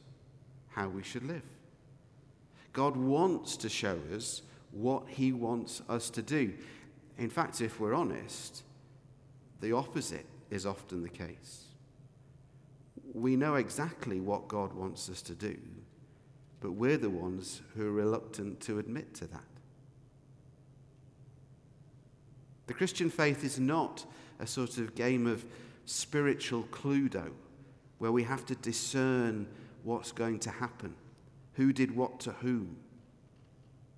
how 0.70 0.89
we 0.89 1.04
should 1.04 1.24
live. 1.24 1.44
God 2.74 2.98
wants 2.98 3.56
to 3.58 3.70
show 3.70 3.98
us 4.13 4.42
what 4.72 5.04
He 5.08 5.32
wants 5.32 5.82
us 5.88 6.10
to 6.12 6.22
do. 6.22 6.54
In 7.18 7.30
fact, 7.30 7.62
if 7.62 7.80
we're 7.80 7.94
honest, 7.94 8.63
the 9.62 9.74
opposite 9.74 10.25
is 10.50 10.66
often 10.66 11.04
the 11.04 11.10
case. 11.10 11.66
We 13.13 13.36
know 13.36 13.56
exactly 13.56 14.20
what 14.20 14.48
God 14.48 14.74
wants 14.74 15.10
us 15.10 15.22
to 15.24 15.36
do, 15.36 15.58
but 16.62 16.72
we're 16.72 16.98
the 16.98 17.10
ones 17.10 17.62
who 17.75 17.88
are 17.88 17.92
reluctant 17.92 18.60
to 18.62 18.80
admit 18.80 19.13
to 19.16 19.28
that. 19.28 19.44
The 22.68 22.74
Christian 22.74 23.10
faith 23.10 23.44
is 23.44 23.60
not 23.60 24.06
a 24.39 24.46
sort 24.46 24.78
of 24.78 24.96
game 24.96 25.25
of 25.25 25.44
spiritual 25.86 26.63
cluedo 26.72 27.32
where 27.98 28.12
we 28.12 28.24
have 28.24 28.46
to 28.46 28.56
discern 28.56 29.48
what's 29.84 30.12
going 30.12 30.39
to 30.39 30.51
happen, 30.51 30.94
who 31.54 31.74
did 31.74 31.96
what 31.96 32.20
to 32.22 32.32
whom, 32.32 32.78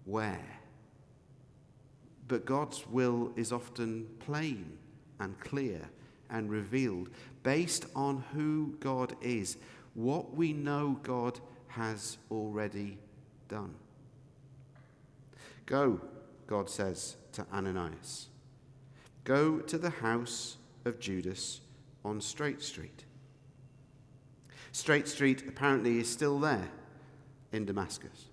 where. 0.05 0.59
But 2.27 2.45
God's 2.45 2.87
will 2.87 3.33
is 3.35 3.51
often 3.51 4.07
plain 4.19 4.77
and 5.21 5.39
clear 5.39 5.89
and 6.29 6.49
revealed 6.49 7.09
based 7.43 7.85
on 7.95 8.23
who 8.33 8.75
God 8.79 9.15
is, 9.21 9.57
what 9.93 10.35
we 10.35 10.51
know 10.51 10.99
God 11.03 11.39
has 11.67 12.17
already 12.29 12.97
done. 13.47 13.75
Go, 15.65 16.01
God 16.47 16.69
says 16.69 17.15
to 17.33 17.45
Ananias. 17.53 18.27
Go 19.23 19.59
to 19.59 19.77
the 19.77 19.89
house 19.89 20.57
of 20.85 20.99
Judas 20.99 21.61
on 22.03 22.19
Straight 22.19 22.61
Street. 22.61 23.05
Straight 24.71 25.07
Street 25.07 25.43
apparently 25.47 25.99
is 25.99 26.09
still 26.09 26.39
there 26.39 26.69
in 27.51 27.65
Damascus. 27.65 28.30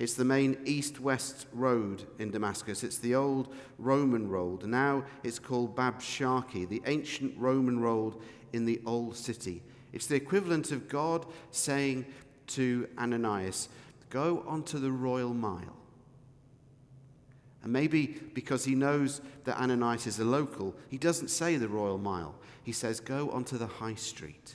It's 0.00 0.14
the 0.14 0.24
main 0.24 0.56
east 0.64 0.98
west 0.98 1.46
road 1.52 2.04
in 2.18 2.30
Damascus. 2.30 2.82
It's 2.82 2.96
the 2.96 3.14
old 3.14 3.54
Roman 3.78 4.30
road. 4.30 4.64
Now 4.64 5.04
it's 5.22 5.38
called 5.38 5.76
Bab 5.76 6.00
Sharqi, 6.00 6.66
the 6.66 6.82
ancient 6.86 7.36
Roman 7.36 7.80
road 7.80 8.16
in 8.54 8.64
the 8.64 8.80
old 8.86 9.14
city. 9.14 9.62
It's 9.92 10.06
the 10.06 10.14
equivalent 10.14 10.72
of 10.72 10.88
God 10.88 11.26
saying 11.50 12.06
to 12.48 12.88
Ananias, 12.98 13.68
Go 14.08 14.42
onto 14.48 14.78
the 14.78 14.90
royal 14.90 15.34
mile. 15.34 15.76
And 17.62 17.70
maybe 17.70 18.06
because 18.32 18.64
he 18.64 18.74
knows 18.74 19.20
that 19.44 19.60
Ananias 19.60 20.06
is 20.06 20.18
a 20.18 20.24
local, 20.24 20.74
he 20.88 20.96
doesn't 20.96 21.28
say 21.28 21.56
the 21.56 21.68
royal 21.68 21.98
mile. 21.98 22.34
He 22.62 22.72
says, 22.72 23.00
Go 23.00 23.30
onto 23.32 23.58
the 23.58 23.66
high 23.66 23.96
street. 23.96 24.54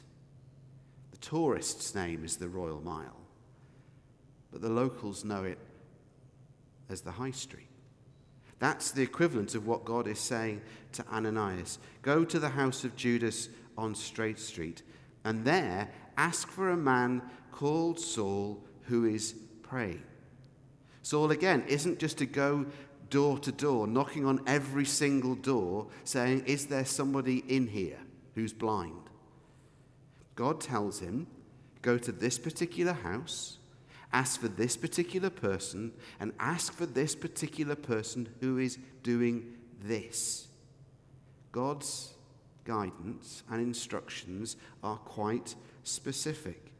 The 1.12 1.18
tourist's 1.18 1.94
name 1.94 2.26
is 2.26 2.38
the 2.38 2.50
royal 2.50 2.82
mile, 2.82 3.25
but 4.56 4.62
the 4.62 4.70
locals 4.70 5.26
know 5.26 5.44
it 5.44 5.58
as 6.88 7.02
the 7.02 7.12
high 7.12 7.32
street. 7.32 7.68
That's 8.58 8.92
the 8.92 9.02
equivalent 9.02 9.54
of 9.54 9.68
what 9.68 9.84
God 9.84 10.08
is 10.08 10.18
saying 10.18 10.62
to 10.94 11.06
Ananias 11.10 11.78
Go 12.02 12.24
to 12.24 12.40
the 12.40 12.48
house 12.48 12.86
of 12.86 12.96
Judas 12.96 13.50
on 13.78 13.94
Straight 13.94 14.40
Street, 14.40 14.82
and 15.26 15.44
there 15.44 15.90
ask 16.16 16.48
for 16.48 16.70
a 16.70 16.78
man 16.78 17.22
called 17.52 18.00
Saul 18.00 18.64
who 18.84 19.04
is 19.04 19.36
praying. 19.62 20.04
Saul, 21.02 21.32
again, 21.32 21.66
isn't 21.68 22.00
just 22.00 22.18
to 22.20 22.26
go 22.26 22.66
door 23.10 23.38
to 23.40 23.52
door, 23.52 23.88
knocking 23.88 24.26
on 24.26 24.40
every 24.48 24.86
single 24.86 25.36
door, 25.36 25.88
saying, 26.06 26.46
Is 26.46 26.68
there 26.68 26.86
somebody 26.86 27.44
in 27.50 27.68
here 27.68 28.00
who's 28.36 28.54
blind? 28.54 29.10
God 30.36 30.62
tells 30.62 31.02
him, 31.02 31.28
Go 31.82 31.98
to 31.98 32.14
this 32.14 32.40
particular 32.40 32.94
house, 32.94 33.58
ask 34.14 34.40
for 34.40 34.48
this 34.48 34.78
particular 34.78 35.30
person, 35.30 35.92
and 36.20 36.34
ask 36.40 36.74
for 36.74 36.86
this 36.86 37.16
particular 37.16 37.76
person 37.76 38.30
who 38.40 38.58
is 38.58 38.78
doing 39.04 39.54
this. 39.82 40.48
God's 41.52 42.14
guidance 42.64 43.44
and 43.50 43.62
instructions 43.62 44.58
are 44.84 44.98
quite 44.98 45.56
specific, 45.84 46.72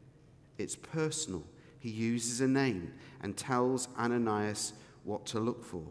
it's 0.58 0.76
personal. 0.76 1.44
He 1.78 1.90
uses 1.90 2.40
a 2.40 2.48
name 2.48 2.94
and 3.22 3.36
tells 3.36 3.86
Ananias 3.96 4.72
what 5.04 5.24
to 5.26 5.38
look 5.38 5.64
for. 5.64 5.84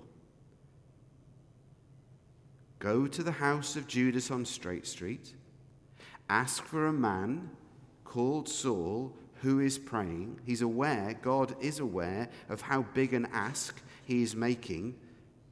Go 2.79 3.07
to 3.07 3.23
the 3.23 3.31
house 3.31 3.77
of 3.77 3.87
Judas 3.87 4.29
on 4.29 4.43
Straight 4.43 4.85
Street, 4.85 5.33
ask 6.29 6.63
for 6.65 6.87
a 6.87 6.93
man 6.93 7.49
called 8.03 8.49
Saul 8.49 9.15
who 9.41 9.59
is 9.59 9.77
praying. 9.77 10.39
He's 10.45 10.61
aware, 10.61 11.17
God 11.21 11.55
is 11.61 11.79
aware 11.79 12.29
of 12.49 12.61
how 12.61 12.83
big 12.93 13.13
an 13.13 13.27
ask 13.33 13.81
he 14.05 14.23
is 14.23 14.35
making 14.35 14.95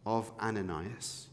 of 0.06 0.32
Ananias. 0.40 1.28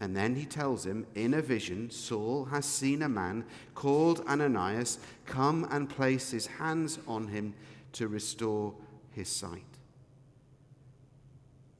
And 0.00 0.16
then 0.16 0.36
he 0.36 0.44
tells 0.44 0.86
him 0.86 1.06
in 1.14 1.34
a 1.34 1.42
vision 1.42 1.90
Saul 1.90 2.44
has 2.46 2.64
seen 2.64 3.02
a 3.02 3.08
man 3.08 3.44
called 3.74 4.20
Ananias 4.28 4.98
come 5.26 5.66
and 5.70 5.88
place 5.88 6.30
his 6.30 6.46
hands 6.46 6.98
on 7.08 7.28
him 7.28 7.54
to 7.94 8.06
restore 8.06 8.74
his 9.10 9.28
sight. 9.28 9.64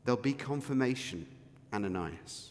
There'll 0.05 0.21
be 0.21 0.33
confirmation, 0.33 1.27
Ananias. 1.73 2.51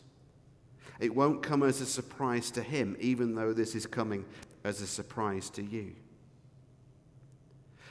It 1.00 1.14
won't 1.14 1.44
come 1.44 1.64
as 1.64 1.82
a 1.82 1.86
surprise 1.86 2.50
to 2.52 2.62
him, 2.62 2.96
even 3.00 3.36
though 3.36 3.54
this 3.54 3.76
is 3.76 3.86
coming 3.86 4.26
as 4.68 4.82
a 4.82 4.88
surprise 4.88 5.50
to 5.52 5.64
you. 5.64 5.94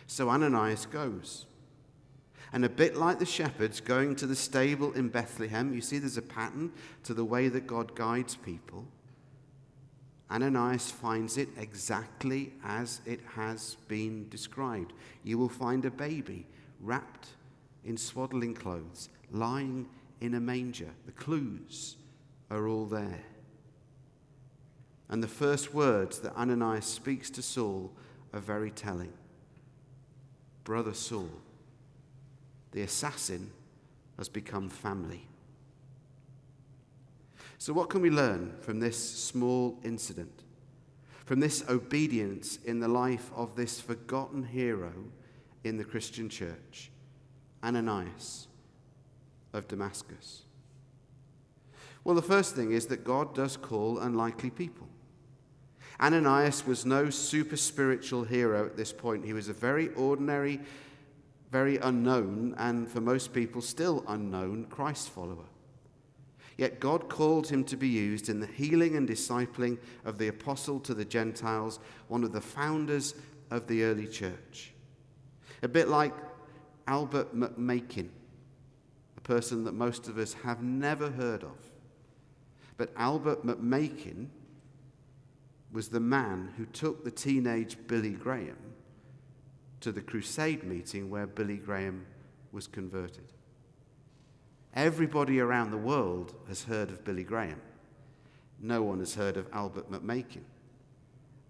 So 0.06 0.28
Ananias 0.28 0.86
goes. 0.86 1.46
And 2.52 2.64
a 2.64 2.68
bit 2.68 2.96
like 2.96 3.18
the 3.18 3.26
shepherds 3.26 3.80
going 3.80 4.14
to 4.16 4.26
the 4.26 4.36
stable 4.36 4.92
in 4.92 5.08
Bethlehem, 5.08 5.74
you 5.74 5.80
see 5.80 5.98
there's 5.98 6.16
a 6.16 6.22
pattern 6.22 6.70
to 7.02 7.14
the 7.14 7.24
way 7.24 7.48
that 7.48 7.66
God 7.66 7.94
guides 7.96 8.36
people. 8.36 8.84
Ananias 10.30 10.90
finds 10.90 11.38
it 11.38 11.48
exactly 11.56 12.52
as 12.64 13.00
it 13.04 13.20
has 13.34 13.76
been 13.88 14.28
described. 14.28 14.92
You 15.24 15.38
will 15.38 15.48
find 15.48 15.84
a 15.84 15.90
baby 15.90 16.46
wrapped 16.80 17.28
in 17.84 17.96
swaddling 17.96 18.54
clothes, 18.54 19.08
lying 19.30 19.88
in 20.20 20.34
a 20.34 20.40
manger. 20.40 20.90
The 21.06 21.12
clues 21.12 21.96
are 22.50 22.68
all 22.68 22.86
there. 22.86 23.24
And 25.08 25.22
the 25.22 25.28
first 25.28 25.72
words 25.72 26.18
that 26.20 26.36
Ananias 26.36 26.86
speaks 26.86 27.30
to 27.30 27.42
Saul 27.42 27.92
are 28.32 28.40
very 28.40 28.70
telling. 28.70 29.12
Brother 30.64 30.94
Saul, 30.94 31.30
the 32.72 32.82
assassin 32.82 33.52
has 34.16 34.28
become 34.28 34.68
family. 34.68 35.28
So, 37.58 37.72
what 37.72 37.88
can 37.88 38.02
we 38.02 38.10
learn 38.10 38.52
from 38.60 38.80
this 38.80 38.98
small 38.98 39.78
incident? 39.84 40.42
From 41.24 41.40
this 41.40 41.64
obedience 41.68 42.58
in 42.64 42.80
the 42.80 42.88
life 42.88 43.30
of 43.34 43.56
this 43.56 43.80
forgotten 43.80 44.44
hero 44.44 44.92
in 45.64 45.76
the 45.76 45.84
Christian 45.84 46.28
church, 46.28 46.90
Ananias 47.64 48.48
of 49.52 49.66
Damascus? 49.68 50.42
Well, 52.04 52.14
the 52.14 52.22
first 52.22 52.54
thing 52.54 52.72
is 52.72 52.86
that 52.86 53.04
God 53.04 53.34
does 53.34 53.56
call 53.56 53.98
unlikely 53.98 54.50
people. 54.50 54.86
Ananias 56.00 56.66
was 56.66 56.84
no 56.84 57.10
super 57.10 57.56
spiritual 57.56 58.24
hero 58.24 58.66
at 58.66 58.76
this 58.76 58.92
point. 58.92 59.24
He 59.24 59.32
was 59.32 59.48
a 59.48 59.54
very 59.54 59.88
ordinary 59.94 60.60
very 61.50 61.78
unknown, 61.78 62.54
and 62.58 62.88
for 62.88 63.00
most 63.00 63.32
people 63.32 63.62
still 63.62 64.04
unknown, 64.08 64.66
Christ 64.66 65.10
follower. 65.10 65.46
Yet 66.58 66.80
God 66.80 67.08
called 67.08 67.48
him 67.48 67.64
to 67.64 67.76
be 67.76 67.88
used 67.88 68.28
in 68.28 68.40
the 68.40 68.46
healing 68.46 68.96
and 68.96 69.08
discipling 69.08 69.78
of 70.04 70.18
the 70.18 70.28
apostle 70.28 70.80
to 70.80 70.94
the 70.94 71.04
Gentiles, 71.04 71.78
one 72.08 72.24
of 72.24 72.32
the 72.32 72.40
founders 72.40 73.14
of 73.50 73.66
the 73.66 73.84
early 73.84 74.06
church. 74.06 74.72
A 75.62 75.68
bit 75.68 75.88
like 75.88 76.14
Albert 76.86 77.36
McMakin, 77.36 78.08
a 79.16 79.20
person 79.20 79.64
that 79.64 79.72
most 79.72 80.08
of 80.08 80.18
us 80.18 80.32
have 80.32 80.62
never 80.62 81.10
heard 81.10 81.42
of. 81.42 81.58
But 82.76 82.90
Albert 82.96 83.46
McMakin 83.46 84.28
was 85.76 85.90
the 85.90 86.00
man 86.00 86.54
who 86.56 86.64
took 86.64 87.04
the 87.04 87.10
teenage 87.10 87.76
Billy 87.86 88.12
Graham 88.12 88.56
to 89.80 89.92
the 89.92 90.00
crusade 90.00 90.64
meeting 90.64 91.10
where 91.10 91.26
Billy 91.26 91.58
Graham 91.58 92.06
was 92.50 92.66
converted. 92.66 93.26
Everybody 94.72 95.38
around 95.38 95.72
the 95.72 95.76
world 95.76 96.32
has 96.48 96.64
heard 96.64 96.88
of 96.88 97.04
Billy 97.04 97.24
Graham. 97.24 97.60
No 98.58 98.80
one 98.80 99.00
has 99.00 99.16
heard 99.16 99.36
of 99.36 99.50
Albert 99.52 99.92
McMakin. 99.92 100.44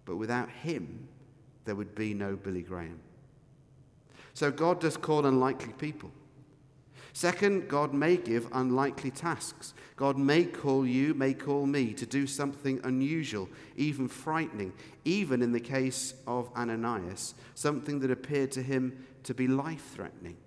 But 0.03 0.17
without 0.17 0.49
him, 0.49 1.07
there 1.63 1.75
would 1.75 1.95
be 1.95 2.13
no 2.13 2.35
Billy 2.35 2.63
Graham. 2.63 2.99
So 4.33 4.51
God 4.51 4.81
does 4.81 4.97
call 4.97 5.25
unlikely 5.25 5.71
people. 5.77 6.11
Second, 7.17 7.67
God 7.67 7.95
may 7.95 8.15
give 8.15 8.47
unlikely 8.51 9.09
tasks. 9.09 9.73
God 9.95 10.19
may 10.19 10.45
call 10.45 10.85
you, 10.85 11.15
may 11.15 11.33
call 11.33 11.65
me 11.65 11.91
to 11.95 12.05
do 12.05 12.27
something 12.27 12.79
unusual, 12.83 13.49
even 13.75 14.07
frightening, 14.07 14.71
even 15.03 15.41
in 15.41 15.51
the 15.51 15.59
case 15.59 16.13
of 16.27 16.47
Ananias, 16.55 17.33
something 17.55 18.01
that 18.01 18.11
appeared 18.11 18.51
to 18.51 18.61
him 18.61 19.03
to 19.23 19.33
be 19.33 19.47
life 19.47 19.93
threatening. 19.95 20.37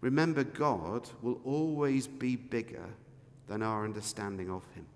Remember, 0.00 0.42
God 0.42 1.08
will 1.22 1.40
always 1.44 2.08
be 2.08 2.34
bigger 2.34 2.88
than 3.46 3.62
our 3.62 3.84
understanding 3.84 4.50
of 4.50 4.64
him. 4.74 4.86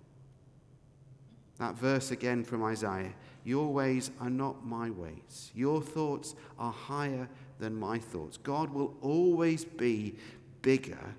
That 1.59 1.75
verse 1.75 2.11
again 2.11 2.43
from 2.43 2.61
Isaiah 2.61 3.13
Your 3.45 3.71
ways 3.73 4.11
are 4.19 4.29
not 4.29 4.65
my 4.65 4.89
ways, 4.89 5.49
your 5.55 5.81
thoughts 5.81 6.35
are 6.59 6.73
higher 6.73 7.29
than 7.59 7.75
my 7.75 7.99
thoughts. 7.99 8.37
God 8.37 8.69
will 8.69 8.95
always 9.01 9.65
be 9.65 10.15
bigger 10.61 11.15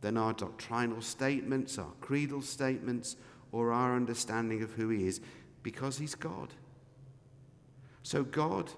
than 0.00 0.16
our 0.16 0.32
doctrinal 0.32 1.00
statements, 1.00 1.78
our 1.78 1.92
creedal 2.00 2.42
statements, 2.42 3.16
or 3.52 3.72
our 3.72 3.96
understanding 3.96 4.62
of 4.62 4.72
who 4.72 4.88
He 4.90 5.06
is 5.06 5.20
because 5.62 5.98
He's 5.98 6.14
God. 6.14 6.48
So 8.02 8.22
God 8.22 8.70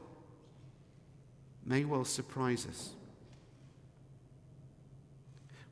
may 1.64 1.84
well 1.84 2.04
surprise 2.04 2.66
us. 2.66 2.90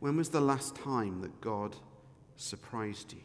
When 0.01 0.17
was 0.17 0.31
the 0.31 0.41
last 0.41 0.75
time 0.75 1.21
that 1.21 1.41
God 1.41 1.77
surprised 2.37 3.13
you? 3.13 3.21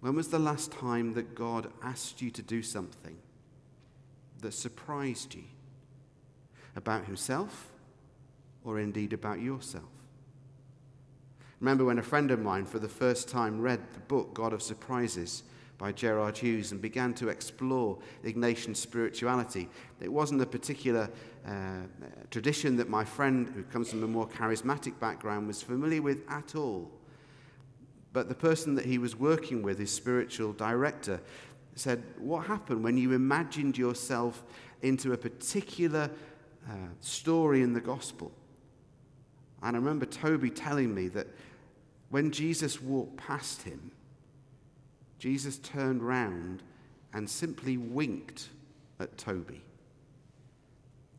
When 0.00 0.16
was 0.16 0.28
the 0.28 0.38
last 0.38 0.72
time 0.72 1.14
that 1.14 1.34
God 1.34 1.70
asked 1.82 2.20
you 2.20 2.30
to 2.30 2.42
do 2.42 2.62
something 2.62 3.16
that 4.40 4.52
surprised 4.52 5.34
you 5.34 5.44
about 6.76 7.04
himself 7.04 7.70
or 8.64 8.78
indeed 8.78 9.12
about 9.12 9.40
yourself. 9.40 9.84
Remember 11.60 11.84
when 11.84 11.98
a 11.98 12.02
friend 12.02 12.30
of 12.30 12.40
mine 12.40 12.64
for 12.64 12.78
the 12.78 12.88
first 12.88 13.28
time 13.28 13.60
read 13.60 13.80
the 13.92 14.00
book 14.00 14.32
God 14.32 14.52
of 14.52 14.62
Surprises 14.62 15.42
by 15.76 15.92
Gerard 15.92 16.36
Hughes 16.36 16.72
and 16.72 16.80
began 16.80 17.14
to 17.14 17.28
explore 17.28 17.98
Ignatian 18.24 18.76
spirituality. 18.76 19.68
It 20.00 20.12
wasn't 20.12 20.42
a 20.42 20.46
particular 20.46 21.08
uh, 21.46 21.82
tradition 22.30 22.76
that 22.76 22.88
my 22.88 23.04
friend, 23.04 23.50
who 23.54 23.62
comes 23.62 23.90
from 23.90 24.02
a 24.02 24.06
more 24.06 24.28
charismatic 24.28 24.98
background, 25.00 25.46
was 25.46 25.62
familiar 25.62 26.02
with 26.02 26.22
at 26.28 26.54
all. 26.54 26.90
But 28.12 28.28
the 28.28 28.34
person 28.34 28.74
that 28.74 28.84
he 28.84 28.98
was 28.98 29.16
working 29.16 29.62
with, 29.62 29.78
his 29.78 29.90
spiritual 29.90 30.52
director, 30.52 31.20
said, 31.74 32.02
What 32.18 32.46
happened 32.46 32.84
when 32.84 32.96
you 32.96 33.12
imagined 33.12 33.78
yourself 33.78 34.42
into 34.82 35.12
a 35.12 35.16
particular 35.16 36.10
uh, 36.68 36.74
story 37.00 37.62
in 37.62 37.72
the 37.72 37.80
gospel? 37.80 38.32
And 39.62 39.76
I 39.76 39.78
remember 39.78 40.06
Toby 40.06 40.50
telling 40.50 40.94
me 40.94 41.08
that 41.08 41.26
when 42.08 42.30
Jesus 42.30 42.80
walked 42.80 43.16
past 43.16 43.62
him, 43.62 43.92
Jesus 45.18 45.58
turned 45.58 46.02
round 46.02 46.62
and 47.12 47.28
simply 47.28 47.76
winked 47.76 48.48
at 48.98 49.16
Toby. 49.18 49.62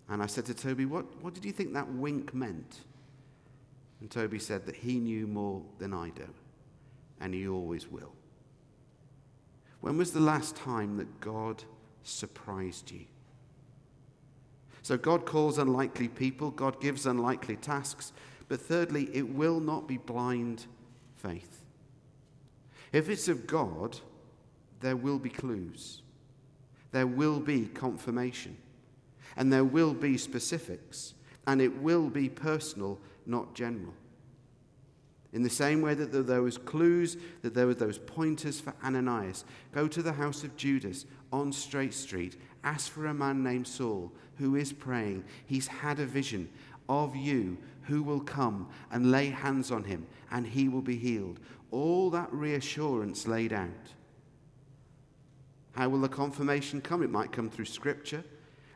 And 0.10 0.22
I 0.22 0.26
said 0.26 0.46
to 0.48 0.54
Toby, 0.54 0.86
what, 0.86 1.06
what 1.22 1.34
did 1.34 1.46
you 1.46 1.52
think 1.52 1.74
that 1.74 1.88
wink 1.88 2.34
meant? 2.34 2.80
And 4.02 4.10
Toby 4.10 4.40
said 4.40 4.66
that 4.66 4.76
he 4.76 5.00
knew 5.00 5.28
more 5.28 5.62
than 5.78 5.94
I 5.94 6.10
do, 6.10 6.28
and 7.20 7.34
he 7.34 7.48
always 7.48 7.88
will. 7.88 8.12
When 9.82 9.98
was 9.98 10.12
the 10.12 10.20
last 10.20 10.56
time 10.56 10.98
that 10.98 11.20
God 11.20 11.64
surprised 12.04 12.92
you? 12.92 13.06
So 14.84 14.98
God 14.98 15.26
calls 15.26 15.58
unlikely 15.58 16.08
people, 16.08 16.52
God 16.52 16.80
gives 16.80 17.06
unlikely 17.06 17.58
tasks, 17.58 18.14
but 18.48 18.62
thirdly, 18.62 19.10
it 19.14 19.28
will 19.30 19.60
not 19.60 19.88
be 19.88 19.98
blind 19.98 20.66
faith. 21.16 21.64
If 22.92 23.10
it's 23.10 23.28
of 23.28 23.48
God, 23.48 23.98
there 24.82 24.96
will 24.96 25.20
be 25.20 25.30
clues, 25.30 26.02
there 26.92 27.08
will 27.08 27.40
be 27.40 27.66
confirmation, 27.68 28.58
and 29.38 29.54
there 29.54 29.64
will 29.64 29.94
be 29.94 30.18
specifics, 30.18 31.14
and 31.48 31.62
it 31.62 31.78
will 31.78 32.10
be 32.10 32.28
personal, 32.28 33.00
not 33.26 33.54
general. 33.56 33.94
In 35.34 35.44
the 35.44 35.50
same 35.50 35.82
way 35.82 35.94
that 35.94 36.12
there 36.12 36.42
was 36.42 36.58
clues, 36.58 37.16
that 37.42 37.54
there 37.54 37.68
were 37.68 37.74
those 37.74 37.98
pointers 37.98 38.60
for 38.60 38.74
Ananias. 38.84 39.46
Go 39.72 39.88
to 39.88 40.02
the 40.02 40.12
house 40.12 40.44
of 40.44 40.58
Judas 40.58 41.06
on 41.32 41.54
Straight 41.54 41.94
Street. 41.94 42.36
Ask 42.64 42.92
for 42.92 43.06
a 43.06 43.14
man 43.14 43.42
named 43.42 43.68
Saul 43.68 44.12
who 44.38 44.56
is 44.56 44.74
praying. 44.74 45.24
He's 45.46 45.68
had 45.68 46.00
a 46.00 46.06
vision 46.06 46.50
of 46.90 47.16
you 47.16 47.58
who 47.84 48.04
will 48.04 48.20
come 48.20 48.70
and 48.92 49.12
lay 49.12 49.28
hands 49.28 49.72
on 49.72 49.86
him 49.86 50.06
and 50.32 50.46
he 50.46 50.68
will 50.68 50.82
be 50.82 50.98
healed. 50.98 51.40
All 51.72 52.10
that 52.10 52.32
reassurance 52.34 53.26
laid 53.28 53.54
out. 53.54 53.70
How 55.74 55.88
will 55.88 56.02
the 56.02 56.10
confirmation 56.10 56.82
come? 56.82 57.02
It 57.02 57.10
might 57.10 57.32
come 57.32 57.50
through 57.50 57.66
scripture. 57.66 58.26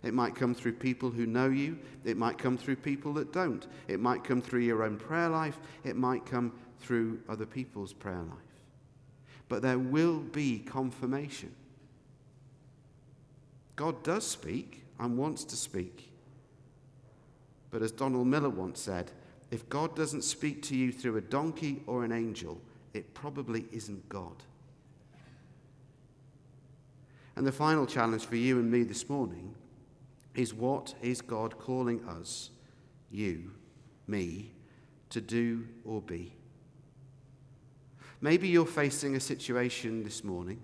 It 0.06 0.14
might 0.14 0.36
come 0.36 0.54
through 0.54 0.74
people 0.74 1.10
who 1.10 1.26
know 1.26 1.50
you. 1.50 1.80
It 2.04 2.16
might 2.16 2.38
come 2.38 2.58
through 2.60 2.76
people 2.76 3.12
that 3.16 3.34
don't. 3.34 3.66
It 3.88 4.00
might 4.00 4.24
come 4.24 4.40
through 4.40 4.60
your 4.60 4.84
own 4.84 4.98
prayer 4.98 5.28
life. 5.28 5.58
It 5.84 5.96
might 5.96 6.28
come 6.28 6.54
through 6.80 7.20
other 7.28 7.48
people's 7.48 7.92
prayer 7.92 8.22
life. 8.22 8.62
But 9.50 9.64
there 9.64 9.80
will 9.80 10.20
be 10.20 10.60
confirmation. 10.60 11.52
God 13.76 14.04
does 14.04 14.28
speak 14.28 14.84
and 15.00 15.18
wants 15.18 15.44
to 15.46 15.56
speak. 15.56 16.12
But 17.72 17.82
as 17.82 17.92
Donald 17.92 18.28
Miller 18.28 18.50
once 18.50 18.80
said, 18.80 19.12
if 19.50 19.68
God 19.70 19.96
doesn't 19.96 20.24
speak 20.24 20.62
to 20.64 20.76
you 20.78 20.92
through 20.92 21.18
a 21.18 21.22
donkey 21.22 21.82
or 21.88 22.06
an 22.06 22.12
angel, 22.12 22.62
it 22.94 23.16
probably 23.16 23.66
isn't 23.72 24.08
God. 24.08 24.36
And 27.36 27.46
the 27.46 27.52
final 27.52 27.88
challenge 27.88 28.26
for 28.26 28.36
you 28.36 28.60
and 28.60 28.72
me 28.72 28.84
this 28.84 29.10
morning 29.10 29.56
is 30.36 30.54
what 30.54 30.94
is 31.02 31.22
God 31.22 31.58
calling 31.58 32.04
us, 32.06 32.52
you, 33.12 33.52
me, 34.08 34.52
to 35.10 35.22
do 35.22 35.68
or 35.84 36.02
be? 36.02 36.34
Maybe 38.22 38.48
you're 38.48 38.66
facing 38.66 39.16
a 39.16 39.20
situation 39.20 40.04
this 40.04 40.24
morning 40.24 40.60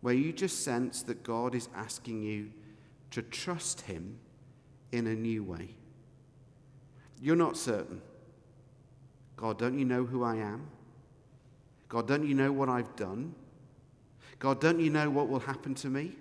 where 0.00 0.14
you 0.14 0.32
just 0.32 0.62
sense 0.62 1.02
that 1.02 1.22
God 1.22 1.54
is 1.54 1.68
asking 1.74 2.22
you 2.22 2.50
to 3.10 3.22
trust 3.22 3.80
Him 3.82 4.18
in 4.92 5.06
a 5.06 5.14
new 5.14 5.42
way. 5.42 5.70
You're 7.20 7.36
not 7.36 7.56
certain. 7.56 8.00
God, 9.36 9.58
don't 9.58 9.78
you 9.78 9.84
know 9.84 10.04
who 10.04 10.22
I 10.22 10.36
am? 10.36 10.68
God, 11.88 12.06
don't 12.06 12.26
you 12.26 12.34
know 12.34 12.52
what 12.52 12.68
I've 12.68 12.94
done? 12.96 13.34
God, 14.38 14.60
don't 14.60 14.78
you 14.78 14.90
know 14.90 15.10
what 15.10 15.28
will 15.28 15.40
happen 15.40 15.74
to 15.76 15.88
me? 15.88 16.12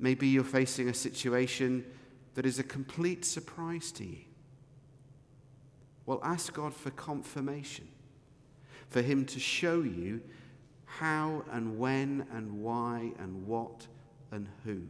Maybe 0.00 0.26
you're 0.26 0.42
facing 0.42 0.88
a 0.88 0.94
situation 0.94 1.84
that 2.34 2.46
is 2.46 2.58
a 2.58 2.62
complete 2.64 3.24
surprise 3.24 3.92
to 3.92 4.04
you. 4.04 4.24
Well, 6.06 6.20
ask 6.24 6.54
God 6.54 6.74
for 6.74 6.90
confirmation, 6.90 7.86
for 8.88 9.02
Him 9.02 9.26
to 9.26 9.38
show 9.38 9.82
you 9.82 10.22
how 10.86 11.44
and 11.52 11.78
when 11.78 12.26
and 12.32 12.62
why 12.62 13.12
and 13.18 13.46
what 13.46 13.86
and 14.32 14.48
who. 14.64 14.82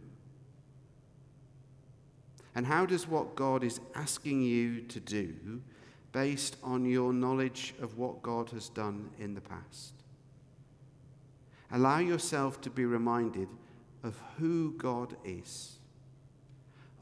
And 2.55 2.67
how 2.67 2.87
does 2.87 3.09
what 3.09 3.35
God 3.35 3.65
is 3.65 3.81
asking 3.95 4.43
you 4.43 4.83
to 4.83 5.01
do 5.01 5.61
based 6.13 6.57
on 6.63 6.85
your 6.85 7.13
knowledge 7.13 7.75
of 7.83 7.99
what 7.99 8.23
God 8.23 8.51
has 8.51 8.69
done 8.69 9.11
in 9.19 9.35
the 9.35 9.41
past? 9.41 9.95
Allow 11.73 11.99
yourself 11.99 12.61
to 12.63 12.71
be 12.71 12.85
reminded 12.85 13.49
of 14.03 14.21
who 14.39 14.73
God 14.73 15.17
is, 15.25 15.79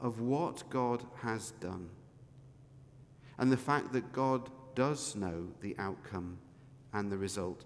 of 0.01 0.19
what 0.19 0.69
God 0.69 1.05
has 1.21 1.51
done, 1.59 1.89
and 3.37 3.51
the 3.51 3.57
fact 3.57 3.93
that 3.93 4.11
God 4.11 4.49
does 4.75 5.15
know 5.15 5.47
the 5.61 5.75
outcome 5.77 6.37
and 6.93 7.11
the 7.11 7.17
result. 7.17 7.65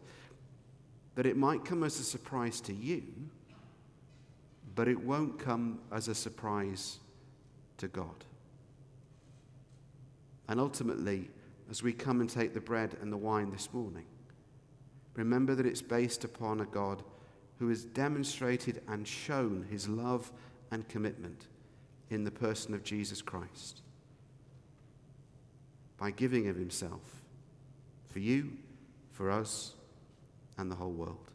That 1.16 1.26
it 1.26 1.38
might 1.38 1.64
come 1.64 1.84
as 1.84 2.00
a 2.00 2.04
surprise 2.04 2.60
to 2.62 2.74
you, 2.74 3.04
but 4.76 4.88
it 4.88 5.00
won't 5.00 5.38
come 5.38 5.80
as 5.92 6.08
a 6.08 6.16
surprise 6.16 7.00
to 7.78 7.88
God. 7.88 8.26
And 10.48 10.60
ultimately, 10.60 11.30
as 11.70 11.84
we 11.84 11.94
come 11.94 12.22
and 12.22 12.30
take 12.30 12.54
the 12.54 12.62
bread 12.62 12.98
and 13.02 13.12
the 13.12 13.18
wine 13.18 13.52
this 13.52 13.72
morning, 13.74 14.06
remember 15.16 15.56
that 15.56 15.66
it's 15.66 15.82
based 15.82 16.24
upon 16.24 16.62
a 16.62 16.66
God 16.66 17.04
who 17.60 17.70
has 17.70 17.86
demonstrated 17.86 18.82
and 18.88 19.08
shown 19.08 19.66
his 19.70 19.88
love 19.88 20.32
and 20.72 20.88
commitment 20.88 21.48
in 22.10 22.24
the 22.24 22.32
person 22.32 22.74
of 22.74 22.84
Jesus 22.84 23.22
Christ 23.22 23.82
by 25.98 26.12
giving 26.12 26.48
of 26.48 26.56
himself 26.56 27.22
for 28.10 28.20
you, 28.20 28.52
for 29.12 29.32
us, 29.32 29.74
and 30.58 30.70
the 30.70 30.76
whole 30.76 30.92
world. 30.92 31.33